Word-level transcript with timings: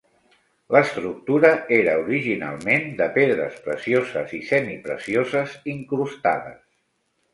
L'estructura 0.75 1.51
era 1.75 1.93
originalment 2.05 2.87
de 3.01 3.09
pedres 3.19 3.59
precioses 3.67 4.35
i 4.39 4.43
semi-precioses 4.51 5.55
incrustades. 5.75 6.61